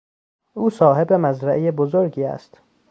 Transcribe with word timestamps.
او 0.53 0.69
صاحب 0.69 1.13
مزرعهی 1.13 1.71
بزرگی 1.71 2.23
است. 2.23 2.61